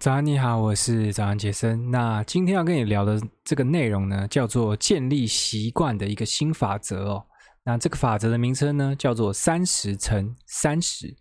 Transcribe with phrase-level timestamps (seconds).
[0.00, 1.90] 早安，你好，我是早安杰森。
[1.90, 7.26] 那今天要跟你聊的这个内容呢，叫做建立习惯的一个新法则哦。
[7.64, 11.12] 那这个法则的名称呢，叫做三十乘三十。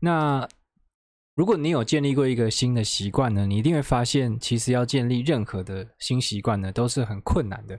[0.00, 0.48] 那
[1.34, 7.78] 如果你有建立过一个新的习惯呢，你一定会发现，其实要建立任何的新习惯呢，都是很困难的。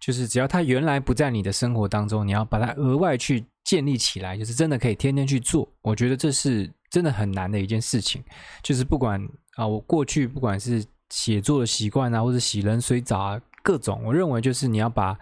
[0.00, 5.68] 就是只要它原来不在你的生活当中，你要把它额外去建立起来，就是真的可以天天去做。
[5.82, 8.22] 我觉得这是真的很难的一件事情。
[8.62, 9.20] 就是不管
[9.56, 15.18] 啊，我过去不管是写作的习惯啊，或者洗冷水澡啊，各种，我认为就是你要把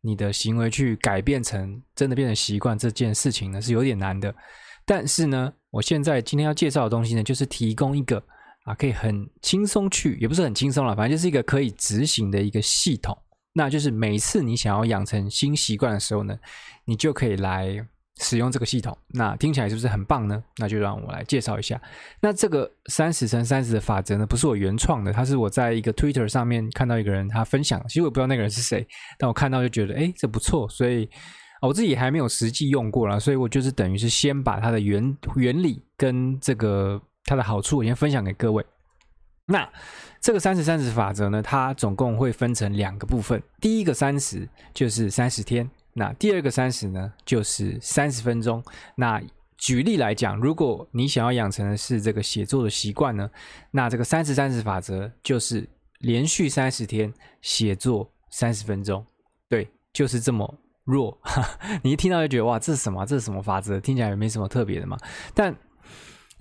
[0.00, 4.34] 你的行为去改变成真的变成习惯，这件事情呢是有点难的。
[4.84, 8.20] 但是呢，我现在今天要介绍的东西呢，就是提供一个
[8.64, 13.16] 啊，可以很轻松去，也不是很轻松了，反正就是一个可以执行的一个系统。
[13.54, 16.36] 那就是每次你想要养成新习惯的时候呢，
[16.84, 17.86] 你就可以来
[18.20, 18.96] 使用这个系统。
[19.08, 20.42] 那听起来是不是很棒呢？
[20.58, 21.80] 那就让我来介绍一下。
[22.20, 28.86] 那这个三十乘三十的法则呢，不是我原创的，它是我在一个 Twitter 上面看到一个人他分享，其实我不知道那个人是谁，
[29.18, 31.08] 但我看到就觉得，诶，这不错，所以。
[31.64, 38.66] 我自己还没有实际用过啦，所以我就是等于是先把它的原原理跟这个它的好处，我先分享给各位。
[39.46, 39.72] 那
[40.20, 43.40] 这个三十三十法则呢，它总共会分成两个部分。
[43.60, 48.62] 第一个三十就是三十天，那第二个三十呢，就是三十分钟。
[48.96, 49.22] 那
[49.56, 53.30] 举例来讲，如果你想要养成的是这个写作的习惯呢，
[53.70, 59.04] 那这个三十三十法则就是连续三十天写作三十分钟。
[59.48, 60.58] 对，就是这么。
[60.84, 61.16] 弱，
[61.84, 63.06] 你一听到就觉得哇，这是什么？
[63.06, 63.78] 这是什么法则？
[63.78, 64.98] 听起来也没什么特别的嘛。
[65.32, 65.54] 但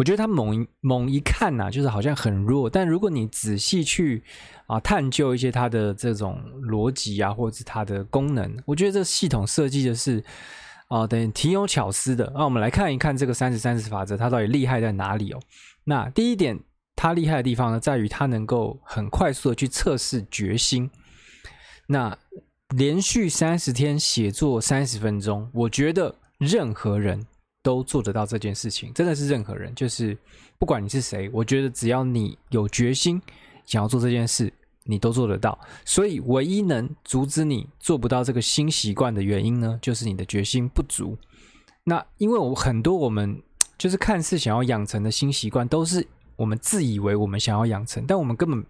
[0.01, 2.67] 我觉得他猛猛一看呐、就是好像很弱。
[2.67, 4.23] 但如果你仔细去
[4.65, 10.23] 啊探究一些它的这种逻辑啊，或者是它的功能，我觉得这系统设计的是
[10.87, 12.31] 啊，等于挺有巧思的。
[12.33, 15.39] 那我们来看一看这个三十三十法则，它到底厉害在哪里哦？
[15.83, 16.59] 那第一点，
[16.95, 20.89] 它厉害的地方呢，在于它能够很快速的去测试决心。
[21.85, 22.17] 那
[22.75, 27.27] 连续三十天写作三十分钟，我觉得任何人
[27.63, 30.17] 都做得到这件事情，真的是任何人，就是
[30.57, 33.21] 不管你是谁，我觉得只要你有决心
[33.65, 34.51] 想要做这件事，
[34.83, 35.59] 你都做得到。
[35.85, 41.17] 所以，唯一能阻止你做不到这个新习惯的原因呢，就是你的决心不足。
[41.83, 43.41] 那因为我很多我们
[43.77, 46.05] 就是看似想要养成的新习惯，都是。
[46.41, 48.65] 我们自以为我们想要养成，但我们根本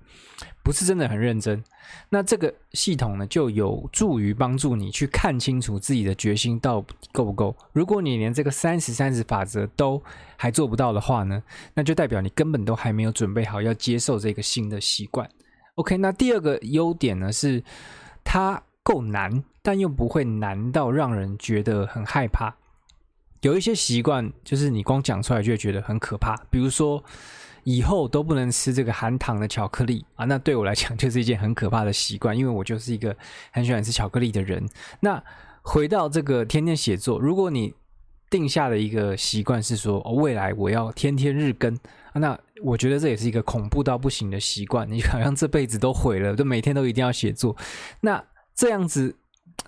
[0.62, 1.64] 不是真的很认真。
[2.09, 7.56] 那这个系统呢，就有助于帮助你去看清楚自己的决心到够不够。
[7.72, 10.04] 如果你连这个三十三十法则都
[10.36, 11.42] 还做不到的话呢，
[11.74, 15.30] 那就代表你根本都还没有准备好要接受这个新的习惯。
[15.76, 17.64] OK，那第二个优点呢，是
[18.22, 22.53] 它够难，但又不会难到让人觉得很害怕。
[23.40, 27.02] 有一些习惯，就是你光讲出来就会觉得很可怕，比如说。
[27.63, 30.25] 以后都不能吃这个含糖的巧克力啊！
[30.25, 33.16] 那对我来讲就是一件很可怕的习惯，因为我就是一个
[33.51, 34.67] 很喜欢吃巧克力的人。
[34.99, 35.23] 那
[35.61, 37.73] 回到这个天天写作，如果你
[38.29, 41.77] 定下的一个习惯是说，哦，未来我要天天日更，
[42.13, 44.89] 那我觉得这也是一个恐怖到不行的习惯。
[44.91, 47.55] 你好像这辈子都毁了，就每天都一定要写作。
[48.01, 48.23] 那
[48.55, 49.16] 这样子。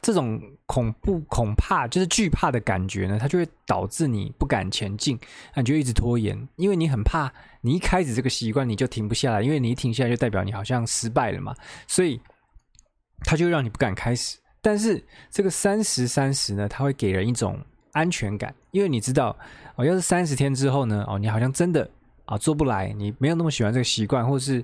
[0.04, 5.18] 这种恐怖、恐怕就是惧怕的感觉呢，它就会导致你不敢前进，
[5.56, 7.32] 那你就一直拖延，因为你很怕
[7.62, 11.56] 你一开始这个习惯你就停不下来，因为你一停下来就代表你好像失败了嘛，
[11.88, 12.20] 所以
[13.22, 14.38] 它就让你不敢开始。
[14.62, 17.58] 但是这个三十三十呢，它会给人一种
[17.94, 19.36] 安全感，因为你知道
[19.76, 21.90] 哦，要是三十天之后呢，哦，你好像真的
[22.26, 24.64] 啊做不来，你没有那么喜欢这个习惯，或是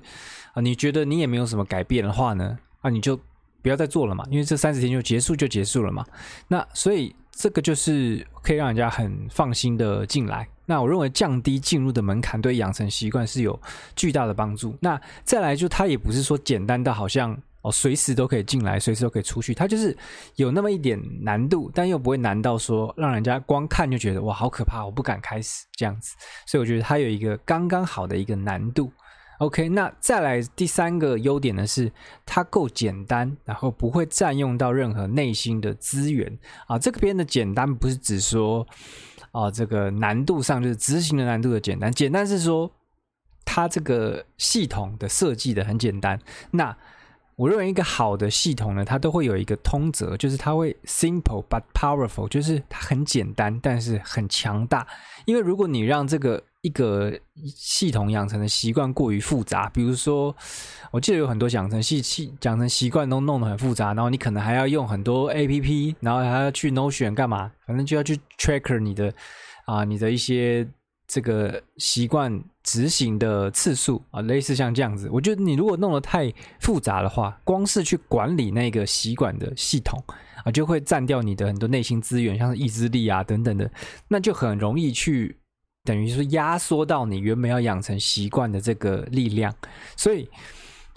[0.52, 3.18] 啊你觉得你也没有什么改变的话呢，啊你就。
[3.62, 6.04] 不要再做了嘛，因为这三十天就结束就结束了嘛。
[6.48, 10.48] 那所以这个就是可以让人家很放心的进来。
[10.66, 13.58] 那我认为降低进入的门槛对养成习惯是有
[13.96, 14.76] 巨大的帮助。
[14.80, 19.96] 那再来就它也不是说简单到好像哦随时都可以进来，随时都可以出去，它就是
[20.36, 26.14] 有那么一点难度，但又不会难到说让人家光看就觉得哇好可怕，我不敢开始这样子。
[26.46, 28.92] 所以我觉得它有一个刚刚好的一个难度。
[29.40, 31.90] OK，那再来第三个优点呢是
[32.26, 36.78] 它够简单，然后不会占用到任何内心的资源啊。
[36.78, 38.66] 这边的简单不是指说
[39.32, 42.70] 啊这个难度上就是执行的难度的简单，简单是说
[43.46, 46.20] 它这个系统的设计的很简单。
[46.50, 46.76] 那
[47.40, 54.86] 我认为一个好的系统呢，它都会有一个通则，就是它会 simple but powerful，就是它很简单，但是很强大。
[55.24, 60.36] 因为如果你让这个一个系统养成的习惯过于复杂，比如说，
[60.90, 69.10] 我记得有很多养成系、系养成习惯都弄得很复杂，然后你可能还要用很多 APP，然后还要去 Notion 干嘛，反正就要去 tracker 你的
[69.64, 70.68] 啊你的一些
[71.12, 75.08] 这个习惯执行的次数啊，类似像这样子。
[75.10, 80.00] 我觉得你如果弄得太复杂的话，光是去管理那个习惯的系统
[80.44, 83.68] 啊，就会占掉你的很多内心资源，像是意志力啊等等的，
[84.06, 85.36] 那就很容易去
[85.82, 89.52] 等于说压缩到你原本要养成习惯的这个力量。
[89.96, 90.28] 所以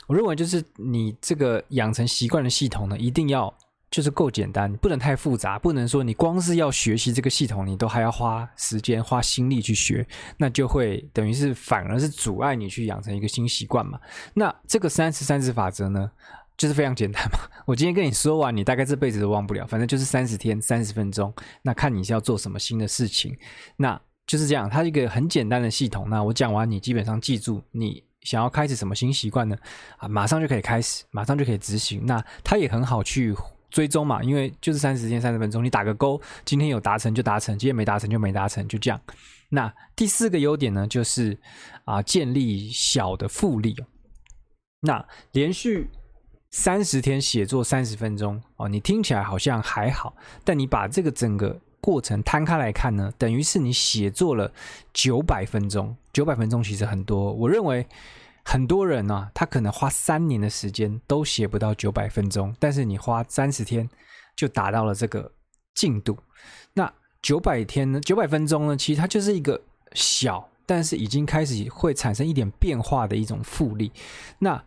[0.06, 3.51] 我认为，就是你这个养成习惯的系统呢，一定要。
[3.94, 10.04] 就是够简单，不能太复杂，不能说你光是要学习这个系统，你都还要花时间、花心力去学，
[10.36, 14.00] 那就会等于是反而是阻碍你去养成一个新习惯嘛。
[14.34, 16.10] 那这个三十三十法则呢，
[16.57, 17.38] 就是非常简单嘛。
[17.68, 21.31] 我今天跟你说完，你大概这辈子都忘不了，反正就是三十天、三十分钟，
[21.62, 23.38] 那看你是要做什么新的事情，
[23.78, 24.68] 那就是这样。
[24.68, 26.10] 它是一个很简单的系统。
[26.10, 29.56] 那我讲完，你基本上记住，你想要开始什么新习惯呢？
[29.98, 32.04] 啊，马上就可以开始，马上就可以执行。
[32.07, 33.36] 那它也很好去。
[33.74, 39.02] 追踪嘛，因为就是三十天三十分钟，你打个勾，今天有达成就达成，今天没达成就没达成，就这样。
[39.50, 41.36] 那第四个优点呢，就是
[41.84, 43.75] 啊，建立小的复利。
[44.81, 45.90] 那连续
[46.52, 54.54] 三十天写作三十分钟哦，你听起来好像还好，但你把这个整个过程摊开来看呢，等于是你写作了
[54.94, 55.98] 九百分钟。
[56.14, 57.84] 九百分钟其实很多，我认为。
[58.45, 63.90] 很多人呢、啊，他可能花三年的时间都写不到九百分钟，但是你花三十天
[64.36, 65.31] 就达到了这个
[65.74, 66.18] 进度。
[66.74, 68.00] 那九百天呢？
[68.01, 68.78] 九百分钟呢？
[68.78, 69.62] 其实它就是一个
[69.94, 73.92] 小，但是已经开始会产生一点变化的一种复利。
[74.40, 74.62] 那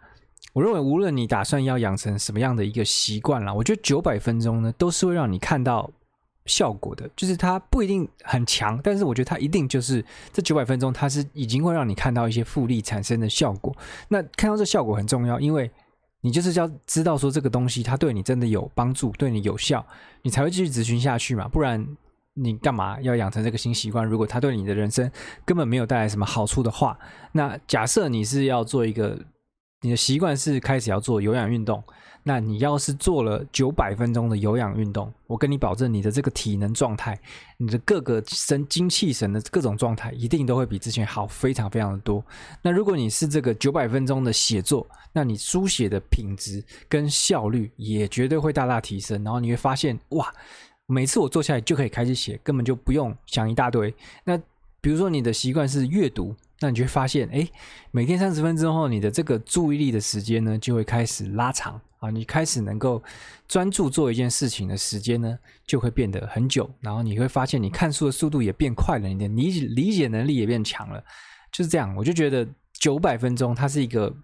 [0.55, 5.91] 我认为，无论你打算要养成什么样的一个习惯啦，我觉得九百分钟呢，都是会让你看到。
[6.47, 13.77] 效果的，就是它不一定很强，但是我觉得它一定就是这九百分钟，它是已经会让你看到一些复利产生的效果。
[14.09, 15.71] 那看到这效果很重要，因为
[16.21, 19.85] 你就是要知道说这个东西它对你真的有帮助，对你有效，
[20.23, 21.47] 你才会继续执行下去嘛。
[21.47, 21.87] 不然
[22.35, 24.05] 你干嘛要养成这个新习惯？
[24.05, 25.11] 如果它对你的人生
[25.45, 26.99] 根本没有带来什么好处的话，
[27.33, 29.19] 那假设你是要做一个，
[29.87, 31.81] 你的习惯是开始要做有氧运动。
[32.25, 37.17] 那你要是做了九百分钟的有氧运动，我跟你保证，你的这个体能状态，
[37.57, 42.21] 你的各个神精气神的各种状态，一定都会比之前好非常非常的多。
[42.63, 49.23] 那如果你是这个九百分钟的写作，那你书写的品质跟效率也绝对会大大提升。
[49.23, 50.35] 然后你会发现，哇，
[50.87, 53.95] 每次我坐下来就可以开始写，根本就不用想一大堆。
[54.25, 54.37] 那
[54.81, 56.35] 比如说你的习惯是阅读。
[56.61, 57.47] 那你就会发现，哎，
[57.91, 62.11] 每天三十分钟后，你的这个注意力的时间呢，就会开始拉长啊。
[62.11, 63.03] 你开始能够
[63.47, 66.71] 专注做一件事情的时间呢，就会变得很久。
[66.81, 71.03] 然后你会发现，你看书的速度也变快了，一点理解理解能力也变强了。
[71.53, 74.15] 就是这样，我就觉得九百分钟它是一个，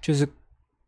[0.00, 0.28] 就是。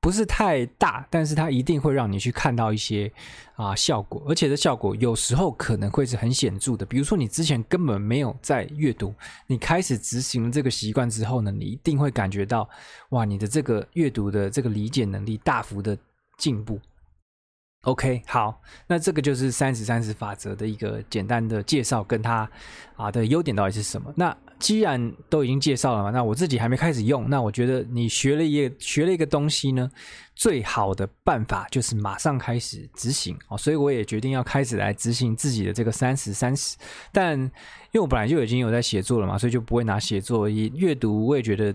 [0.06, 3.12] 不是太大，但是它一定会让你去看到一些
[3.56, 6.86] 啊效果，而且这效果有时候可能会是很显著的。
[6.86, 9.12] 比如说你之前根本没有在阅读，
[9.48, 12.70] 你开始执行这个习惯之后呢，你一定会感觉到
[13.08, 15.98] 哇，你的这个阅读的这个理解能力大幅的
[16.38, 16.78] 进步。
[17.82, 22.48] OK，好，那这个就是三十三十法则的一个简单的介绍，跟它
[22.94, 24.14] 啊的优点到底是什么？
[24.16, 29.90] 那既然都已经介绍了嘛，那我自己还没开始用，那我觉得你学了一个学了一个东西呢，
[30.34, 36.76] 最好的办法就是马上开始执行哦，所以我也决定要开始来执行自己的这个三十三十。
[37.12, 37.50] 但因
[37.94, 41.74] 为我本来就已经有在写作了嘛，所以就不会拿写作一阅读，我也觉得。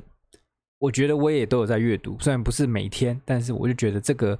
[0.81, 4.35] 我觉得我也都有在阅读，虽然不是每天，但是我就觉得这个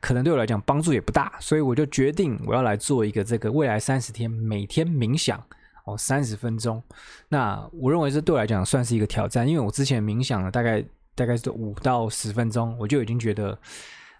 [0.00, 5.40] 可能对我来讲帮助也不大，所以我就决定我要来做一个这个未来三十天每天冥想
[5.84, 6.82] 哦，三十分钟。
[7.28, 13.58] 那我认为这对我来讲算是一个挑战，因为我之前冥想了大概大概是五到十分钟，我就已经觉得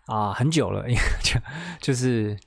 [0.07, 0.87] 啊很久了，
[1.23, 1.41] 就
[1.81, 2.39] 就是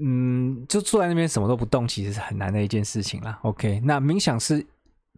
[0.00, 3.38] 嗯，就坐在那边什么都不动，其实是很难的一件事情啦。
[3.42, 4.66] OK，那冥想是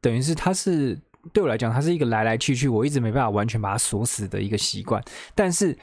[0.01, 1.01] 等于是它是。
[1.33, 5.03] 对我来讲，它是一个来来去去，我一直没办法完全把它锁死的一个习惯。
[5.35, 5.75] 但是，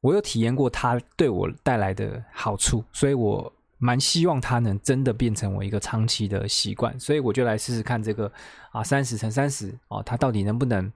[0.00, 6.98] 我有体验过它对我带来的好处，所以我蛮希望它能真的变成我一个长期的习惯。
[6.98, 8.30] 所以，我就来试试看这个
[8.70, 10.92] 啊，三十乘三十哦，它到底能不能。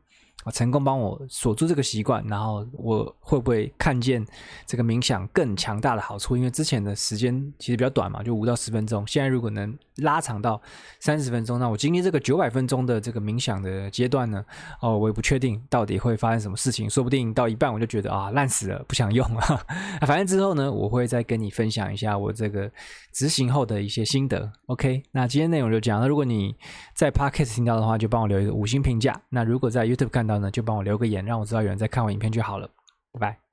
[0.55, 4.27] 成功帮我锁住这个习惯，然后我会不会看见
[4.65, 6.35] 这个冥想更强大的好处？
[6.35, 9.07] 因为之前的时间其实比较短嘛，就五到十分钟。
[9.07, 10.61] 现在如果能拉长到
[10.99, 14.45] 三十分钟，那我经历这个九百分钟的这个冥想的阶段呢？
[14.81, 19.41] 哦，我也不确定到底会发生什么事情，说不定到一半我就觉得啊烂死了，不想用了。
[20.07, 22.71] 反正之后呢，我会再跟你分享一下我这个
[23.13, 24.51] 执行后的一些心得。
[24.67, 26.09] OK，那今天内容就讲了。
[26.09, 26.55] 如果你
[26.95, 29.21] 在 Podcast 听到的话，就帮我留一个五星评价。
[29.29, 32.69] 那如果在 YouTube 看到呢，就帮我留个言，让我知道有人在看我影片就好了。
[33.13, 33.50] 拜拜。